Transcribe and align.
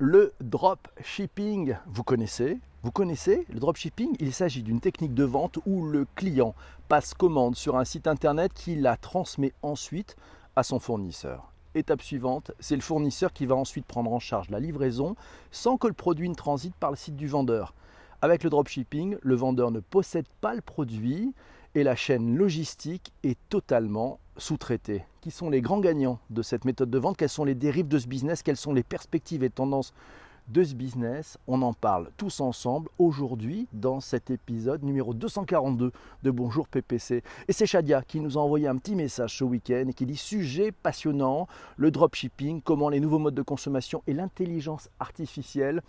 le 0.00 0.32
dropshipping. 0.40 1.76
Vous 1.86 2.02
connaissez 2.02 2.58
Vous 2.82 2.90
connaissez 2.90 3.44
le 3.52 3.60
dropshipping? 3.60 4.16
Il 4.18 4.32
s'agit 4.32 4.62
d'une 4.62 4.80
technique 4.80 5.12
de 5.12 5.24
vente 5.24 5.58
où 5.66 5.86
le 5.86 6.06
client 6.14 6.54
passe 6.88 7.12
commande 7.12 7.54
sur 7.54 7.76
un 7.76 7.84
site 7.84 8.06
internet 8.06 8.50
qui 8.54 8.76
la 8.76 8.96
transmet 8.96 9.52
ensuite 9.60 10.16
à 10.56 10.62
son 10.62 10.78
fournisseur. 10.78 11.52
Étape 11.74 12.00
suivante, 12.00 12.50
c'est 12.60 12.76
le 12.76 12.80
fournisseur 12.80 13.34
qui 13.34 13.44
va 13.44 13.56
ensuite 13.56 13.84
prendre 13.84 14.10
en 14.10 14.18
charge 14.18 14.48
la 14.48 14.58
livraison 14.58 15.16
sans 15.50 15.76
que 15.76 15.86
le 15.86 15.92
produit 15.92 16.30
ne 16.30 16.34
transite 16.34 16.74
par 16.76 16.90
le 16.90 16.96
site 16.96 17.16
du 17.16 17.28
vendeur. 17.28 17.74
Avec 18.22 18.42
le 18.42 18.48
dropshipping, 18.48 19.18
le 19.20 19.34
vendeur 19.34 19.70
ne 19.70 19.80
possède 19.80 20.28
pas 20.40 20.54
le 20.54 20.62
produit 20.62 21.34
et 21.74 21.82
la 21.82 21.94
chaîne 21.94 22.36
logistique 22.36 23.12
est 23.22 23.38
totalement 23.50 24.18
sous-traitée. 24.40 25.04
Qui 25.20 25.30
sont 25.30 25.50
les 25.50 25.60
grands 25.60 25.80
gagnants 25.80 26.18
de 26.30 26.42
cette 26.42 26.64
méthode 26.64 26.90
de 26.90 26.98
vente? 26.98 27.16
Quelles 27.16 27.28
sont 27.28 27.44
les 27.44 27.54
dérives 27.54 27.88
de 27.88 27.98
ce 27.98 28.06
business? 28.06 28.42
Quelles 28.42 28.56
sont 28.56 28.72
les 28.72 28.82
perspectives 28.82 29.44
et 29.44 29.50
tendances 29.50 29.92
de 30.48 30.64
ce 30.64 30.74
business? 30.74 31.38
On 31.46 31.62
en 31.62 31.72
parle 31.72 32.10
tous 32.16 32.40
ensemble 32.40 32.88
aujourd'hui 32.98 33.68
dans 33.72 34.00
cet 34.00 34.30
épisode 34.30 34.82
numéro 34.82 35.14
242 35.14 35.92
de 36.22 36.30
Bonjour 36.30 36.66
PPC. 36.68 37.22
Et 37.48 37.52
c'est 37.52 37.66
Shadia 37.66 38.02
qui 38.02 38.20
nous 38.20 38.38
a 38.38 38.40
envoyé 38.40 38.66
un 38.66 38.76
petit 38.76 38.94
message 38.94 39.36
ce 39.38 39.44
week-end 39.44 39.86
et 39.88 39.92
qui 39.92 40.06
dit 40.06 40.16
sujet 40.16 40.72
passionnant, 40.72 41.46
le 41.76 41.90
dropshipping, 41.90 42.62
comment 42.62 42.88
les 42.88 43.00
nouveaux 43.00 43.18
modes 43.18 43.34
de 43.34 43.42
consommation 43.42 44.02
et 44.06 44.14
l'intelligence 44.14 44.88
artificielle 44.98 45.82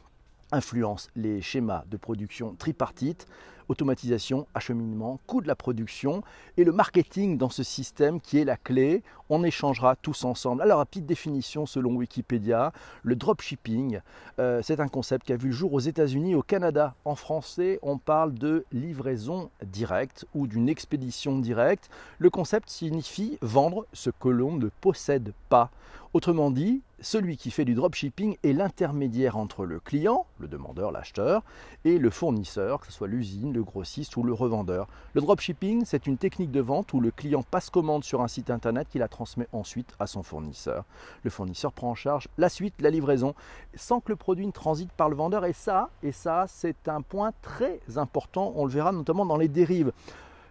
influencent 0.51 1.09
les 1.15 1.41
schémas 1.41 1.83
de 1.89 1.97
production 1.97 2.55
tripartite 2.55 3.27
automatisation, 3.71 4.47
acheminement, 4.53 5.19
coût 5.25 5.41
de 5.41 5.47
la 5.47 5.55
production 5.55 6.23
et 6.57 6.63
le 6.63 6.71
marketing 6.71 7.37
dans 7.37 7.49
ce 7.49 7.63
système 7.63 8.19
qui 8.19 8.37
est 8.37 8.45
la 8.45 8.57
clé. 8.57 9.01
On 9.29 9.43
échangera 9.43 9.95
tous 9.95 10.25
ensemble. 10.25 10.61
Alors, 10.61 10.85
petite 10.85 11.05
définition 11.05 11.65
selon 11.65 11.95
Wikipédia, 11.95 12.73
le 13.01 13.15
dropshipping, 13.15 14.01
euh, 14.39 14.61
c'est 14.61 14.81
un 14.81 14.89
concept 14.89 15.25
qui 15.25 15.33
a 15.33 15.37
vu 15.37 15.47
le 15.47 15.53
jour 15.53 15.73
aux 15.73 15.79
États-Unis, 15.79 16.35
au 16.35 16.43
Canada. 16.43 16.95
En 17.05 17.15
français, 17.15 17.79
on 17.81 17.97
parle 17.97 18.33
de 18.33 18.65
livraison 18.73 19.49
directe 19.63 20.25
ou 20.35 20.47
d'une 20.47 20.67
expédition 20.67 21.39
directe. 21.39 21.89
Le 22.19 22.29
concept 22.29 22.69
signifie 22.69 23.37
vendre 23.41 23.87
ce 23.93 24.09
que 24.09 24.27
l'on 24.27 24.57
ne 24.57 24.67
possède 24.81 25.33
pas. 25.47 25.71
Autrement 26.13 26.51
dit, 26.51 26.81
celui 27.01 27.35
qui 27.35 27.51
fait 27.51 27.65
du 27.65 27.73
dropshipping 27.73 28.37
est 28.43 28.53
l'intermédiaire 28.53 29.35
entre 29.37 29.65
le 29.65 29.79
client, 29.79 30.25
le 30.39 30.47
demandeur, 30.47 30.91
l'acheteur, 30.91 31.43
et 31.83 31.97
le 31.97 32.09
fournisseur, 32.09 32.79
que 32.79 32.85
ce 32.87 32.93
soit 32.93 33.07
l'usine, 33.07 33.53
le 33.53 33.63
grossiste 33.63 34.15
ou 34.17 34.23
le 34.23 34.33
revendeur. 34.33 34.87
Le 35.13 35.21
dropshipping, 35.21 35.83
c'est 35.85 36.07
une 36.07 36.17
technique 36.17 36.51
de 36.51 36.61
vente 36.61 36.93
où 36.93 36.99
le 36.99 37.11
client 37.11 37.43
passe 37.43 37.69
commande 37.69 38.03
sur 38.03 38.21
un 38.21 38.27
site 38.27 38.51
internet 38.51 38.87
qui 38.89 38.99
la 38.99 39.07
transmet 39.07 39.47
ensuite 39.51 39.93
à 39.99 40.07
son 40.07 40.23
fournisseur. 40.23 40.85
Le 41.23 41.29
fournisseur 41.29 41.73
prend 41.73 41.89
en 41.89 41.95
charge 41.95 42.27
la 42.37 42.49
suite, 42.49 42.75
la 42.79 42.91
livraison, 42.91 43.33
sans 43.75 43.99
que 43.99 44.11
le 44.11 44.15
produit 44.15 44.45
ne 44.45 44.51
transite 44.51 44.91
par 44.91 45.09
le 45.09 45.15
vendeur. 45.15 45.45
Et 45.45 45.53
ça, 45.53 45.89
et 46.03 46.11
ça, 46.11 46.45
c'est 46.47 46.87
un 46.87 47.01
point 47.01 47.31
très 47.41 47.79
important. 47.95 48.53
On 48.55 48.65
le 48.65 48.71
verra 48.71 48.91
notamment 48.91 49.25
dans 49.25 49.37
les 49.37 49.47
dérives. 49.47 49.91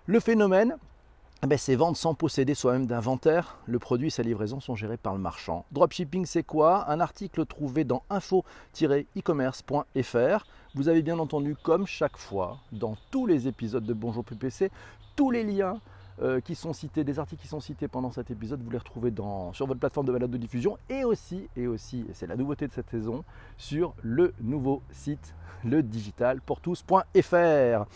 Le 0.06 0.18
phénomène, 0.18 0.76
ben, 1.46 1.56
c'est 1.56 1.74
vendre 1.74 1.96
sans 1.96 2.12
posséder 2.14 2.54
soi-même 2.54 2.84
d'inventaire. 2.84 3.56
Le 3.64 3.78
produit 3.78 4.08
et 4.08 4.10
sa 4.10 4.22
livraison 4.22 4.60
sont 4.60 4.76
gérés 4.76 4.98
par 4.98 5.14
le 5.14 5.20
marchand. 5.20 5.64
Dropshipping, 5.72 6.26
c'est 6.26 6.42
quoi? 6.42 6.84
Un 6.90 7.00
article 7.00 7.46
trouvé 7.46 7.84
dans 7.84 8.02
info-e-commerce.fr. 8.10 10.46
Vous 10.74 10.88
avez 10.88 11.00
bien 11.00 11.18
entendu, 11.18 11.56
comme 11.62 11.86
chaque 11.86 12.18
fois, 12.18 12.58
dans 12.72 12.98
tous 13.10 13.24
les 13.24 13.48
épisodes 13.48 13.84
de 13.84 13.94
Bonjour 13.94 14.22
PPC, 14.22 14.70
tous 15.16 15.30
les 15.30 15.44
liens 15.44 15.80
euh, 16.22 16.40
qui 16.40 16.54
sont 16.54 16.72
cités, 16.72 17.04
des 17.04 17.18
articles 17.18 17.42
qui 17.42 17.48
sont 17.48 17.60
cités 17.60 17.88
pendant 17.88 18.10
cet 18.10 18.30
épisode, 18.30 18.62
vous 18.62 18.70
les 18.70 18.78
retrouvez 18.78 19.12
sur 19.52 19.66
votre 19.66 19.80
plateforme 19.80 20.06
de 20.06 20.12
balade 20.12 20.30
de 20.30 20.36
diffusion 20.36 20.78
et 20.88 21.04
aussi, 21.04 21.48
et 21.56 21.66
aussi, 21.66 22.06
c'est 22.12 22.26
la 22.26 22.36
nouveauté 22.36 22.68
de 22.68 22.72
cette 22.72 22.90
saison, 22.90 23.24
sur 23.56 23.94
le 24.02 24.34
nouveau 24.40 24.82
site 24.90 25.34
le 25.64 25.82
digitalpourtous.fr. 25.82 27.86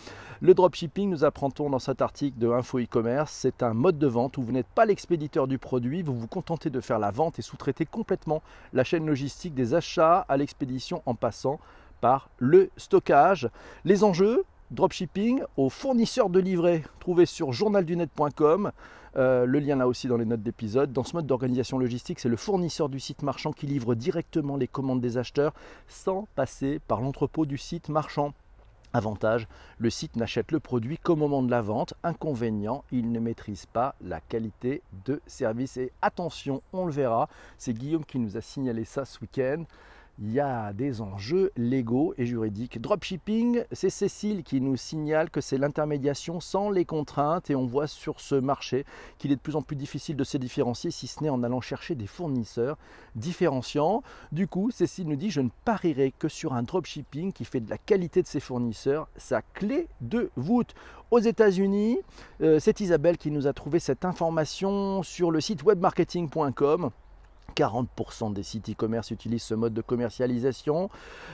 Le 0.41 0.53
dropshipping, 0.53 1.09
nous 1.09 1.23
apprendons 1.23 1.69
dans 1.69 1.79
cet 1.79 2.01
article 2.01 2.37
de 2.37 2.49
Info 2.49 2.79
e-commerce, 2.79 3.31
c'est 3.31 3.63
un 3.63 3.73
mode 3.73 3.97
de 3.97 4.07
vente 4.07 4.37
où 4.37 4.43
vous 4.43 4.51
n'êtes 4.51 4.67
pas 4.67 4.85
l'expéditeur 4.85 5.47
du 5.47 5.57
produit, 5.57 6.01
vous 6.01 6.13
vous 6.13 6.27
contentez 6.27 6.69
de 6.69 6.81
faire 6.81 6.99
la 6.99 7.11
vente 7.11 7.39
et 7.39 7.41
sous-traiter 7.41 7.85
complètement 7.85 8.41
la 8.73 8.83
chaîne 8.83 9.05
logistique 9.05 9.53
des 9.53 9.73
achats 9.73 10.25
à 10.27 10.37
l'expédition 10.37 11.01
en 11.05 11.15
passant 11.15 11.59
par 12.01 12.29
le 12.37 12.69
stockage. 12.77 13.49
Les 13.85 14.03
enjeux, 14.03 14.43
dropshipping 14.71 15.41
aux 15.57 15.69
fournisseurs 15.69 16.29
de 16.29 16.39
livrets, 16.39 16.83
trouvés 16.99 17.25
sur 17.25 17.53
journaldunet.com. 17.53 18.71
Euh, 19.17 19.45
le 19.45 19.59
lien 19.59 19.77
là 19.77 19.87
aussi 19.87 20.07
dans 20.07 20.17
les 20.17 20.25
notes 20.25 20.43
d'épisode. 20.43 20.91
Dans 20.91 21.03
ce 21.03 21.15
mode 21.15 21.25
d'organisation 21.25 21.77
logistique, 21.77 22.19
c'est 22.19 22.29
le 22.29 22.35
fournisseur 22.35 22.89
du 22.89 22.99
site 22.99 23.23
marchand 23.23 23.53
qui 23.53 23.65
livre 23.65 23.95
directement 23.95 24.57
les 24.57 24.67
commandes 24.67 24.99
des 24.99 25.17
acheteurs 25.17 25.53
sans 25.87 26.27
passer 26.35 26.79
par 26.87 27.01
l'entrepôt 27.01 27.45
du 27.45 27.57
site 27.57 27.89
marchand. 27.89 28.33
Avantage, 28.91 29.47
le 29.77 29.89
site 29.89 30.15
n'achète 30.15 30.51
le 30.51 30.61
produit 30.61 30.97
qu'au 30.97 31.17
moment 31.17 31.43
de 31.43 31.51
la 31.51 31.61
vente. 31.61 31.93
Inconvénient, 32.03 32.83
il 32.91 33.11
ne 33.11 33.19
maîtrise 33.19 33.65
pas 33.65 33.95
la 34.01 34.21
qualité 34.21 34.81
de 35.05 35.21
service. 35.27 35.77
Et 35.77 35.91
attention, 36.01 36.61
on 36.71 36.85
le 36.85 36.93
verra, 36.93 37.27
c'est 37.57 37.73
Guillaume 37.73 38.05
qui 38.05 38.19
nous 38.19 38.37
a 38.37 38.41
signalé 38.41 38.85
ça 38.85 39.03
ce 39.03 39.19
week-end 39.19 39.65
il 40.19 40.31
y 40.31 40.39
a 40.39 40.71
des 40.71 41.01
enjeux 41.01 41.51
légaux 41.57 42.13
et 42.17 42.25
juridiques. 42.25 42.79
Dropshipping, 42.79 43.63
c'est 43.71 43.89
Cécile 43.89 44.43
qui 44.43 44.61
nous 44.61 44.77
signale 44.77 45.29
que 45.29 45.41
c'est 45.41 45.57
l'intermédiation 45.57 46.39
sans 46.39 46.69
les 46.69 46.85
contraintes 46.85 47.49
et 47.49 47.55
on 47.55 47.65
voit 47.65 47.87
sur 47.87 48.21
ce 48.21 48.35
marché 48.35 48.85
qu'il 49.17 49.31
est 49.31 49.35
de 49.35 49.41
plus 49.41 49.57
en 49.57 49.61
plus 49.61 49.75
difficile 49.75 50.15
de 50.15 50.23
se 50.23 50.37
différencier 50.37 50.89
si 50.89 51.07
ce 51.07 51.21
n'est 51.21 51.29
en 51.29 51.43
allant 51.43 51.59
chercher 51.59 51.95
des 51.95 52.07
fournisseurs 52.07 52.77
différenciants. 53.15 54.03
Du 54.31 54.47
coup, 54.47 54.71
Cécile 54.71 55.07
nous 55.07 55.17
dit 55.17 55.31
je 55.31 55.41
ne 55.41 55.49
parierai 55.65 56.13
que 56.17 56.29
sur 56.29 56.53
un 56.53 56.63
dropshipping 56.63 57.33
qui 57.33 57.43
fait 57.43 57.59
de 57.59 57.69
la 57.69 57.77
qualité 57.77 58.21
de 58.21 58.27
ses 58.27 58.39
fournisseurs 58.39 59.09
sa 59.17 59.41
clé 59.41 59.87
de 60.01 60.31
voûte. 60.37 60.75
Aux 61.11 61.19
États-Unis, 61.19 61.99
euh, 62.41 62.59
c'est 62.59 62.79
Isabelle 62.79 63.17
qui 63.17 63.31
nous 63.31 63.47
a 63.47 63.53
trouvé 63.53 63.79
cette 63.79 64.05
information 64.05 65.03
sur 65.03 65.29
le 65.29 65.41
site 65.41 65.63
webmarketing.com. 65.63 66.91
40% 67.55 68.33
des 68.33 68.43
sites 68.43 68.69
e-commerce 68.69 69.11
utilisent 69.11 69.43
ce 69.43 69.53
mode 69.53 69.73
de 69.73 69.81
commercialisation. 69.81 70.89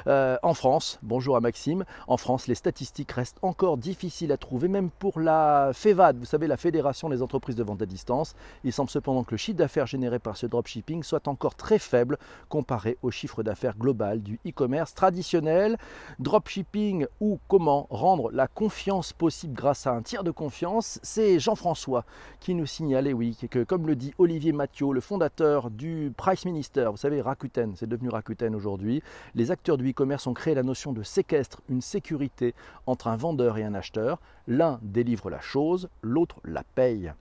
Euh, 0.07 0.37
en 0.43 0.53
France, 0.53 0.99
bonjour 1.03 1.35
à 1.35 1.39
Maxime, 1.39 1.85
en 2.07 2.17
France, 2.17 2.47
les 2.47 2.55
statistiques 2.55 3.11
restent 3.11 3.39
encore 3.41 3.77
difficiles 3.77 4.31
à 4.31 4.37
trouver, 4.37 4.67
même 4.67 4.89
pour 4.89 5.19
la 5.19 5.71
FEVAD, 5.73 6.17
vous 6.17 6.25
savez, 6.25 6.47
la 6.47 6.57
Fédération 6.57 7.09
des 7.09 7.21
entreprises 7.21 7.55
de 7.55 7.63
vente 7.63 7.81
à 7.81 7.85
distance. 7.85 8.35
Il 8.63 8.73
semble 8.73 8.89
cependant 8.89 9.23
que 9.23 9.31
le 9.31 9.37
chiffre 9.37 9.57
d'affaires 9.57 9.87
généré 9.87 10.19
par 10.19 10.37
ce 10.37 10.45
dropshipping 10.45 11.03
soit 11.03 11.27
encore 11.27 11.55
très 11.55 11.79
faible 11.79 12.17
comparé 12.49 12.97
au 13.01 13.11
chiffre 13.11 13.43
d'affaires 13.43 13.77
global 13.77 14.21
du 14.21 14.39
e-commerce 14.47 14.93
traditionnel. 14.93 15.77
Dropshipping 16.19 17.05
ou 17.19 17.39
comment 17.47 17.87
rendre 17.89 18.31
la 18.31 18.47
confiance 18.47 19.13
possible 19.13 19.53
grâce 19.53 19.87
à 19.87 19.91
un 19.91 20.01
tiers 20.01 20.23
de 20.23 20.31
confiance, 20.31 20.99
c'est 21.03 21.39
Jean-François 21.39 22.05
qui 22.39 22.55
nous 22.55 22.65
signalait, 22.65 23.13
oui, 23.13 23.37
que 23.49 23.63
comme 23.63 23.87
le 23.87 23.95
dit 23.95 24.13
Olivier 24.17 24.51
Mathieu, 24.51 24.91
le 24.91 25.01
fondateur 25.01 25.69
du 25.69 26.00
Price 26.09 26.45
Minister, 26.45 26.87
vous 26.89 26.97
savez, 26.97 27.21
Rakuten, 27.21 27.75
c'est 27.75 27.87
devenu 27.87 28.09
Rakuten 28.09 28.55
aujourd'hui. 28.55 29.03
Les 29.35 29.51
acteurs 29.51 29.77
du 29.77 29.89
e-commerce 29.91 30.25
ont 30.25 30.33
créé 30.33 30.55
la 30.55 30.63
notion 30.63 30.93
de 30.93 31.03
séquestre, 31.03 31.61
une 31.69 31.81
sécurité 31.81 32.55
entre 32.87 33.07
un 33.07 33.15
vendeur 33.15 33.57
et 33.57 33.63
un 33.63 33.75
acheteur. 33.75 34.19
L'un 34.47 34.79
délivre 34.81 35.29
la 35.29 35.41
chose, 35.41 35.89
l'autre 36.01 36.37
la 36.43 36.63
paye. 36.63 37.13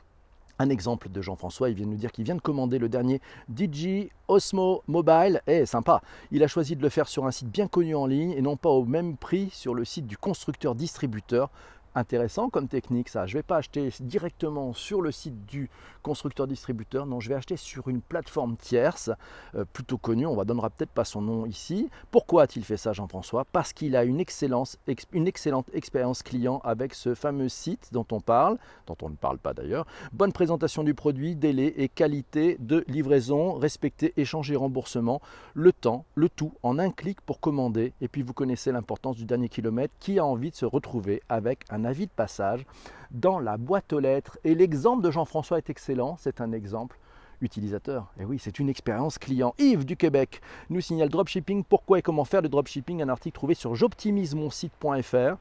Un 0.59 0.69
exemple 0.69 1.09
de 1.09 1.23
Jean-François, 1.23 1.71
il 1.71 1.75
vient 1.75 1.87
de 1.87 1.91
nous 1.91 1.97
dire 1.97 2.13
qu'il 2.13 2.25
vient 2.25 2.35
de 2.35 2.41
commander 2.41 2.79
le 2.79 2.91
dernier 2.91 3.21
DJ 3.49 4.11
Osmo 4.29 4.83
Mobile. 4.89 5.41
Eh, 5.47 5.65
sympa 5.65 6.03
Il 6.31 6.43
a 6.43 6.49
choisi 6.49 6.77
de 6.77 6.83
le 6.83 6.91
faire 6.91 7.09
sur 7.09 7.27
un 7.27 7.31
site 7.31 7.49
bien 7.49 7.67
connu 7.67 7.95
en 7.95 8.05
ligne 8.05 8.33
et 8.33 8.43
non 8.43 8.57
pas 8.57 8.69
au 8.69 8.85
même 8.85 9.17
prix 9.17 9.49
sur 9.53 9.75
le 9.75 9.87
site 9.87 10.07
du 10.07 10.19
constructeur 10.19 10.75
distributeur 10.75 11.51
intéressant 11.95 12.51
comme 12.51 12.69
technique 12.69 13.09
ça. 13.09 13.27
Je 13.27 13.35
ne 13.35 13.39
vais 13.39 13.43
pas 13.43 13.57
acheter 13.57 13.91
directement 14.01 14.73
sur 14.73 15.03
le 15.03 15.11
site 15.11 15.47
du 15.47 15.71
constructeur-distributeur, 16.03 17.07
non, 17.07 17.21
je 17.21 17.29
vais 17.29 17.35
acheter 17.35 17.57
sur 17.57 17.89
une 17.89 18.01
plateforme 18.01 18.57
tierce, 18.57 19.11
euh, 19.55 19.65
plutôt 19.73 19.99
connue, 19.99 20.27
on 20.27 20.37
ne 20.37 20.45
donnera 20.45 20.71
peut-être 20.71 20.91
pas 20.91 21.05
son 21.05 21.21
nom 21.21 21.47
ici. 21.47 21.91
Pourquoi 22.11 22.45
a-t-il 22.45 22.65
fait 22.65 22.77
ça 22.77 22.93
Jean-François? 22.93 23.45
Parce 23.53 23.73
qu'il 23.73 23.97
a 23.97 24.05
une, 24.05 24.21
excellence, 24.21 24.79
une 25.13 25.27
excellente 25.27 25.67
expérience 25.75 26.23
client 26.23 26.61
avec 26.65 26.95
ce 26.95 27.15
fameux 27.15 27.49
site 27.49 27.91
dont 27.93 28.07
on 28.13 28.21
parle, 28.21 28.59
dont 28.87 28.97
on 29.03 29.11
ne 29.11 29.17
parle 29.17 29.39
pas 29.39 29.53
d'ailleurs. 29.53 29.87
Bonne 30.13 30.33
présentation 30.33 30.85
du 30.85 30.95
produit, 30.95 31.37
délai 31.37 31.75
et 31.77 31.89
qualité 31.89 32.57
de 32.61 32.85
livraison, 32.89 33.55
respecter 33.55 34.13
échange 34.17 34.51
et 34.51 34.57
remboursement, 34.57 35.21
le 35.55 35.73
temps, 35.73 36.05
le 36.15 36.29
tout 36.29 36.53
en 36.63 36.79
un 36.79 36.91
clic 36.91 37.21
pour 37.21 37.41
commander. 37.41 37.93
Et 38.01 38.09
puis 38.09 38.23
vous 38.23 38.33
connaissez 38.33 38.73
l'importance 38.73 39.17
du 39.17 39.25
dernier 39.25 39.49
kilomètre, 39.49 39.95
qui 40.01 40.19
a 40.19 40.25
envie 40.25 40.51
de 40.51 40.57
se 40.57 40.65
retrouver 40.65 41.23
avec 41.29 41.65
un 41.71 41.80
avis 41.85 42.07
de 42.07 42.13
passage 42.13 42.65
dans 43.11 43.39
la 43.39 43.57
boîte 43.57 43.93
aux 43.93 44.01
lettres. 44.01 44.39
Et 44.45 44.55
l'exemple 44.55 45.03
de 45.03 45.11
Jean-François 45.11 45.59
est 45.59 45.71
excellent, 45.71 46.17
c'est 46.19 46.41
un 46.41 46.53
exemple 46.53 46.99
utilisateur. 47.41 48.13
Et 48.19 48.25
oui, 48.25 48.39
c'est 48.39 48.59
une 48.59 48.69
expérience 48.69 49.19
client. 49.19 49.55
Yves 49.59 49.85
du 49.85 49.97
Québec 49.97 50.41
nous 50.69 50.81
signale 50.81 51.09
dropshipping, 51.09 51.65
pourquoi 51.65 51.99
et 51.99 52.03
comment 52.03 52.25
faire 52.25 52.43
du 52.43 52.49
dropshipping, 52.49 53.03
un 53.03 53.09
article 53.09 53.35
trouvé 53.35 53.55
sur 53.55 53.75
j'optimise 53.75 54.35
mon 54.35 54.51
site.fr. 54.51 55.37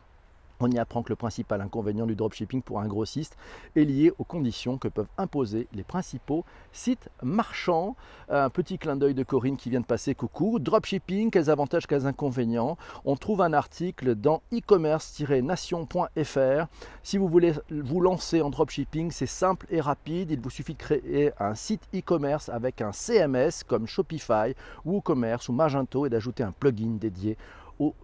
On 0.62 0.70
y 0.70 0.78
apprend 0.78 1.04
que 1.04 1.10
le 1.10 1.16
principal 1.16 1.62
inconvénient 1.62 2.06
du 2.06 2.16
dropshipping 2.16 2.62
pour 2.62 2.82
un 2.82 2.88
grossiste 2.88 3.38
est 3.78 3.86
lié 3.86 4.12
aux 4.18 4.26
conditions 4.26 4.78
que 4.78 4.90
peuvent 4.90 5.08
imposer 5.18 5.70
les 5.72 5.84
principaux 5.84 6.44
sites 6.74 7.08
marchands. 7.24 7.96
Un 8.28 8.50
petit 8.50 8.78
clin 8.78 8.98
d'œil 8.98 9.14
de 9.14 9.24
Corinne 9.24 9.56
qui 9.56 9.70
vient 9.70 9.80
de 9.80 9.86
passer. 9.86 10.16
Coucou. 10.16 10.60
Dropshipping, 10.60 11.32
quels 11.32 11.50
avantages, 11.50 11.88
quels 11.88 12.08
inconvénients? 12.08 12.78
On 13.06 13.16
trouve 13.16 13.42
un 13.42 13.54
article 13.54 14.16
dans 14.16 14.42
e-commerce-nation.fr. 14.52 16.68
Si 17.04 17.18
vous 17.18 17.30
voulez 17.30 17.54
vous 17.70 18.02
lancer 18.02 18.42
en 18.42 18.50
dropshipping, 18.50 19.12
c'est 19.12 19.28
simple 19.28 19.66
et 19.70 19.80
rapide. 19.80 20.32
Il 20.32 20.42
vous 20.42 20.50
suffit 20.50 20.74
de 20.74 20.80
créer 20.80 21.32
un 21.40 21.56
site 21.56 21.88
e-commerce 21.96 22.50
avec 22.50 22.82
un 22.82 22.92
CMS 22.92 23.64
comme 23.66 23.88
Shopify, 23.88 24.54
WooCommerce 24.84 25.48
ou 25.48 25.54
Magento 25.54 26.06
et 26.06 26.10
d'ajouter 26.10 26.44
un 26.44 26.52
plugin 26.52 26.98
dédié 27.00 27.38
au 27.80 27.96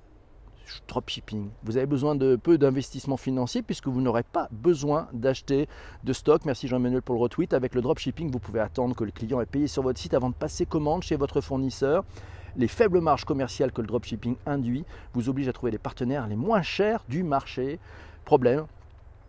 dropshipping. 0.88 1.50
Vous 1.64 1.78
avez 1.78 1.86
besoin 1.86 2.16
de 2.16 2.36
peu 2.36 2.58
d'investissement 2.58 3.18
financier 3.18 3.62
puisque 3.62 3.88
vous 3.88 4.02
n'aurez 4.02 4.24
pas 4.24 4.48
besoin 4.52 5.08
d'acheter 5.14 5.68
de 6.04 6.14
stock. 6.14 6.46
Merci 6.46 6.68
Jean-Emmanuel 6.68 7.02
pour 7.02 7.16
le 7.16 7.22
retweet. 7.22 7.54
Avec 7.54 7.76
le 7.76 7.82
dropshipping, 7.82 8.32
vous 8.32 8.40
pouvez 8.40 8.60
attendre 8.60 8.96
que 8.96 9.04
le 9.04 9.12
client 9.12 9.42
ait 9.42 9.46
payé 9.46 9.68
sur 9.68 9.84
votre 9.84 10.00
site 10.00 10.14
avant 10.14 10.30
de 10.30 10.36
passer 10.36 10.66
commande 10.66 11.04
chez 11.04 11.16
votre 11.16 11.42
fournisseur. 11.42 12.04
Les 12.58 12.68
faibles 12.68 13.02
marges 13.02 13.26
commerciales 13.26 13.72
que 13.72 13.82
le 13.82 13.88
dropshipping 13.88 14.36
induit 14.46 14.86
vous 15.14 15.28
obligent 15.28 15.50
à 15.50 15.54
trouver 15.54 15.72
les 15.72 15.78
partenaires 15.78 16.28
les 16.28 16.38
moins 16.38 16.62
chers 16.62 17.04
du 17.10 17.24
marché. 17.24 17.80
Problème, 18.24 18.66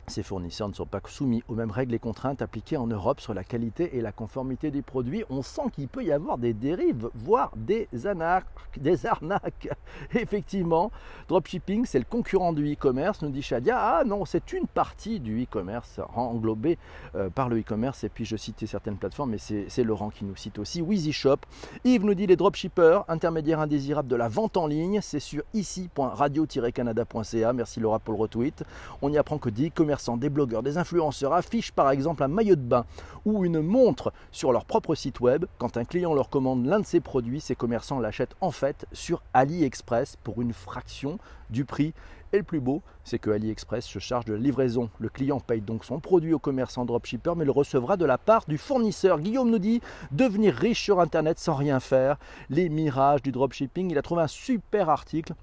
ces 0.09 0.23
fournisseurs 0.23 0.69
ne 0.69 0.75
sont 0.75 0.87
pas 0.87 1.01
soumis 1.07 1.43
aux 1.49 1.55
mêmes 1.55 1.71
règles 1.71 1.95
et 1.95 1.99
contraintes 1.99 2.43
appliquées 2.43 2.77
en 2.77 2.87
Europe 2.87 3.21
sur 3.21 3.35
la 3.35 3.45
qualité 3.45 3.97
et 3.97 4.01
la 4.01 4.13
conformité 4.13 4.71
des 4.71 4.83
produits. 4.83 5.25
On 5.31 5.43
sent 5.43 5.71
qu'il 5.73 5.89
peut 5.89 6.05
y 6.05 6.13
avoir 6.13 6.39
des 6.39 6.53
dérives, 6.53 7.11
voire 7.15 7.53
des, 7.57 7.89
des 7.93 9.07
arnaques. 9.07 9.69
Effectivement, 10.15 10.91
dropshipping, 11.29 11.87
c'est 11.87 11.99
le 11.99 12.05
concurrent 12.05 12.53
du 12.53 12.73
e-commerce, 12.73 13.23
nous 13.23 13.31
dit 13.31 13.43
Shadia. 13.43 13.79
Ah 13.79 14.05
non, 14.05 14.25
c'est 14.25 14.53
une 14.53 14.67
partie 14.67 15.21
du 15.21 15.43
e-commerce 15.43 16.01
englobée 16.15 16.79
euh, 17.15 17.31
par 17.31 17.49
le 17.49 17.61
e-commerce. 17.61 18.05
Et 18.05 18.09
puis 18.09 18.25
je 18.25 18.37
citais 18.37 18.67
certaines 18.67 18.97
plateformes, 18.97 19.31
mais 19.31 19.39
c'est 19.39 19.85
Laurent 19.85 20.11
qui 20.11 20.25
nous 20.25 20.37
cite 20.37 20.59
aussi. 20.59 20.83
Wheezy 20.83 21.13
Shop. 21.13 21.39
Yves 21.85 22.05
nous 22.05 22.15
dit 22.15 22.27
les 22.27 22.37
dropshippers, 22.37 23.01
intermédiaires 23.09 23.61
indésirables 23.61 24.09
de 24.09 24.17
la 24.17 24.29
vente 24.29 24.57
en 24.57 24.67
ligne. 24.67 25.01
C'est 25.03 25.21
sur 25.21 25.43
ici.radio-canada.ca. 25.55 27.53
Merci 27.53 27.81
Laura 27.81 27.99
pour 27.99 28.15
le 28.15 28.21
retweet. 28.21 28.65
On 29.03 29.13
y 29.13 29.19
apprend 29.19 29.39
que 29.39 29.51
dit 29.51 29.71
des 30.17 30.31
blogueurs, 30.31 30.63
des 30.63 30.79
influenceurs 30.79 31.33
affichent 31.33 31.73
par 31.73 31.91
exemple 31.91 32.23
un 32.23 32.29
maillot 32.29 32.57
de 32.57 32.61
bain 32.61 32.85
ou 33.25 33.45
une 33.45 33.61
montre 33.61 34.13
sur 34.31 34.53
leur 34.53 34.65
propre 34.65 34.95
site 34.95 35.21
web. 35.21 35.47
Quand 35.59 35.77
un 35.77 35.85
client 35.85 36.15
leur 36.15 36.29
commande 36.29 36.67
l'un 36.67 36.81
de 36.81 36.87
ces 36.87 37.01
produits, 37.01 37.41
ces 37.41 37.57
commerçants 37.57 37.99
l'achètent 37.99 38.37
en 38.41 38.51
fait 38.51 38.87
sur 38.93 39.23
AliExpress 39.35 40.17
pour 40.23 40.41
une 40.41 40.53
fraction 40.53 41.19
du 41.51 41.65
prix. 41.65 41.95
Et 42.33 42.39
le 42.39 42.43
plus 42.43 42.61
beau, 42.61 42.83
c'est 43.05 43.19
que 43.19 43.31
AliExpress 43.31 43.87
se 43.87 43.99
charge 43.99 44.25
de 44.25 44.35
la 44.35 44.41
livraison. 44.41 44.91
Le 44.99 45.09
client 45.09 45.41
paye 45.41 45.61
donc 45.61 45.85
son 45.85 46.01
produit 46.01 46.35
au 46.35 46.39
commerçant 46.39 46.85
dropshipper, 46.85 47.35
mais 47.37 47.45
le 47.45 47.53
recevra 47.53 47.97
de 47.97 48.05
la 48.05 48.19
part 48.19 48.45
du 48.49 48.59
fournisseur. 48.59 49.21
Guillaume 49.21 49.51
nous 49.51 49.61
dit 49.61 49.81
devenir 50.11 50.55
riche 50.55 50.83
sur 50.83 51.01
Internet 51.01 51.39
sans 51.39 51.55
rien 51.55 51.81
faire. 51.81 52.19
Les 52.51 52.69
mirages 52.69 53.23
du 53.23 53.33
dropshipping. 53.33 53.91
Il 53.91 53.99
a 53.99 54.03
trouvé 54.03 54.23
un 54.23 54.27
super 54.27 54.91
article 54.91 55.35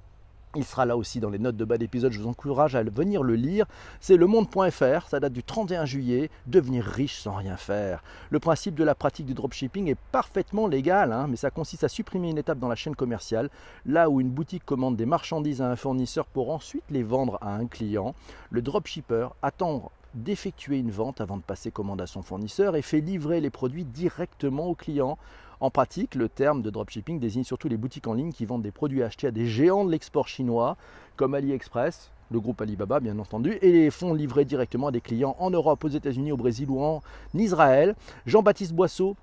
il 0.55 0.63
sera 0.63 0.85
là 0.85 0.97
aussi 0.97 1.19
dans 1.19 1.29
les 1.29 1.39
notes 1.39 1.57
de 1.57 1.65
bas 1.65 1.77
d'épisode, 1.77 2.11
je 2.11 2.19
vous 2.19 2.27
encourage 2.27 2.75
à 2.75 2.83
venir 2.83 3.23
le 3.23 3.35
lire. 3.35 3.65
C'est 3.99 4.17
le 4.17 4.27
monde.fr, 4.27 5.07
ça 5.07 5.19
date 5.19 5.33
du 5.33 5.43
31 5.43 5.85
juillet, 5.85 6.29
devenir 6.45 6.85
riche 6.85 7.19
sans 7.19 7.33
rien 7.33 7.57
faire. 7.57 8.03
Le 8.29 8.39
principe 8.39 8.75
de 8.75 8.83
la 8.83 8.93
pratique 8.93 9.25
du 9.25 9.33
dropshipping 9.33 9.89
est 9.89 9.97
parfaitement 10.11 10.67
légal, 10.67 11.11
hein, 11.11 11.27
mais 11.27 11.37
ça 11.37 11.49
consiste 11.49 11.83
à 11.83 11.89
supprimer 11.89 12.29
une 12.29 12.37
étape 12.37 12.59
dans 12.59 12.67
la 12.67 12.75
chaîne 12.75 12.95
commerciale, 12.95 13.49
là 13.85 14.09
où 14.09 14.21
une 14.21 14.29
boutique 14.29 14.65
commande 14.65 14.95
des 14.95 15.05
marchandises 15.05 15.61
à 15.61 15.69
un 15.69 15.75
fournisseur 15.75 16.25
pour 16.25 16.51
ensuite 16.51 16.83
les 16.91 17.03
vendre 17.03 17.37
à 17.41 17.55
un 17.55 17.65
client. 17.65 18.13
Le 18.51 18.61
dropshipper 18.61 19.29
attend 19.41 19.91
d'effectuer 20.13 20.77
une 20.77 20.91
vente 20.91 21.21
avant 21.21 21.37
de 21.37 21.41
passer 21.41 21.71
commande 21.71 22.01
à 22.01 22.07
son 22.07 22.21
fournisseur 22.21 22.75
et 22.75 22.81
fait 22.81 23.01
livrer 23.01 23.41
les 23.41 23.49
produits 23.49 23.85
directement 23.85 24.67
au 24.67 24.75
client. 24.75 25.17
En 25.59 25.69
pratique, 25.69 26.15
le 26.15 26.29
terme 26.29 26.61
de 26.61 26.69
dropshipping 26.69 27.19
désigne 27.19 27.43
surtout 27.43 27.67
les 27.67 27.77
boutiques 27.77 28.07
en 28.07 28.13
ligne 28.13 28.31
qui 28.31 28.45
vendent 28.45 28.63
des 28.63 28.71
produits 28.71 29.03
achetés 29.03 29.27
à 29.27 29.31
des 29.31 29.45
géants 29.45 29.85
de 29.85 29.91
l'export 29.91 30.27
chinois, 30.27 30.77
comme 31.15 31.33
AliExpress, 31.33 32.11
le 32.31 32.39
groupe 32.39 32.61
Alibaba 32.61 32.99
bien 32.99 33.19
entendu, 33.19 33.57
et 33.61 33.71
les 33.71 33.91
font 33.91 34.13
livrer 34.13 34.45
directement 34.45 34.87
à 34.87 34.91
des 34.91 35.01
clients 35.01 35.35
en 35.39 35.49
Europe, 35.51 35.83
aux 35.83 35.89
États-Unis, 35.89 36.31
au 36.31 36.37
Brésil 36.37 36.69
ou 36.69 36.81
en 36.81 37.01
Israël. 37.33 37.95
Jean-Baptiste 38.25 38.73
Boisseau 38.73 39.15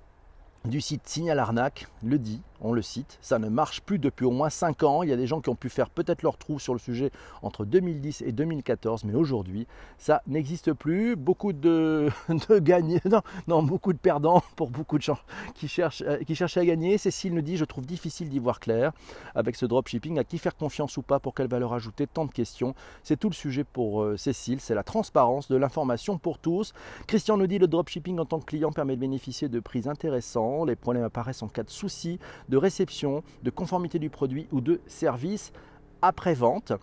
du 0.65 0.79
site 0.79 1.07
Signal 1.07 1.39
Arnaque 1.39 1.87
le 2.03 2.17
dit 2.17 2.41
on 2.61 2.73
le 2.73 2.81
cite, 2.81 3.17
ça 3.21 3.39
ne 3.39 3.49
marche 3.49 3.81
plus 3.81 3.99
depuis 3.99 4.25
au 4.25 4.31
moins 4.31 4.49
5 4.49 4.83
ans. 4.83 5.03
Il 5.03 5.09
y 5.09 5.13
a 5.13 5.17
des 5.17 5.27
gens 5.27 5.41
qui 5.41 5.49
ont 5.49 5.55
pu 5.55 5.69
faire 5.69 5.89
peut-être 5.89 6.21
leur 6.23 6.37
trou 6.37 6.59
sur 6.59 6.73
le 6.73 6.79
sujet 6.79 7.11
entre 7.41 7.65
2010 7.65 8.21
et 8.21 8.31
2014, 8.31 9.03
mais 9.03 9.15
aujourd'hui, 9.15 9.67
ça 9.97 10.21
n'existe 10.27 10.73
plus. 10.73 11.15
Beaucoup 11.15 11.53
de, 11.53 12.09
de 12.29 12.59
gagnés, 12.59 13.01
non, 13.47 13.63
beaucoup 13.63 13.93
de 13.93 13.97
perdants 13.97 14.43
pour 14.55 14.69
beaucoup 14.69 14.97
de 14.97 15.03
gens 15.03 15.19
qui 15.55 15.67
cherchent, 15.67 16.03
euh, 16.05 16.19
à 16.55 16.65
gagner. 16.65 16.97
Cécile 16.97 17.33
nous 17.33 17.41
dit 17.41 17.57
Je 17.57 17.65
trouve 17.65 17.85
difficile 17.85 18.29
d'y 18.29 18.39
voir 18.39 18.59
clair 18.59 18.91
avec 19.35 19.55
ce 19.55 19.65
dropshipping. 19.65 20.19
À 20.19 20.23
qui 20.23 20.37
faire 20.37 20.55
confiance 20.55 20.97
ou 20.97 21.01
pas? 21.01 21.19
Pour 21.19 21.33
quelle 21.33 21.47
valeur 21.47 21.73
ajouter 21.73 22.07
Tant 22.07 22.25
de 22.25 22.31
questions? 22.31 22.75
C'est 23.03 23.19
tout 23.19 23.29
le 23.29 23.35
sujet 23.35 23.63
pour 23.63 24.03
euh, 24.03 24.17
Cécile 24.17 24.59
c'est 24.59 24.75
la 24.75 24.83
transparence 24.83 25.47
de 25.47 25.55
l'information 25.55 26.17
pour 26.17 26.37
tous. 26.37 26.73
Christian 27.07 27.37
nous 27.37 27.47
dit 27.47 27.59
Le 27.59 27.67
dropshipping 27.67 28.19
en 28.19 28.25
tant 28.25 28.39
que 28.39 28.45
client 28.45 28.71
permet 28.71 28.95
de 28.95 29.01
bénéficier 29.01 29.49
de 29.49 29.59
prix 29.59 29.87
intéressants. 29.87 30.65
Les 30.65 30.75
problèmes 30.75 31.03
apparaissent 31.03 31.43
en 31.43 31.47
cas 31.47 31.63
de 31.63 31.69
souci 31.69 32.19
de 32.51 32.57
réception, 32.57 33.23
de 33.41 33.49
conformité 33.49 33.97
du 33.97 34.11
produit 34.11 34.47
ou 34.51 34.61
de 34.61 34.81
service 34.85 35.51
après-vente. 36.03 36.73